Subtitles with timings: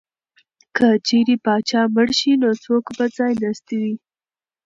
[0.75, 3.93] که چېرې پاچا مړ شي نو څوک به ځای ناستی وي؟